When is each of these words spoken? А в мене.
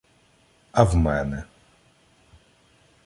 А 0.71 0.83
в 0.83 0.95
мене. 0.95 1.43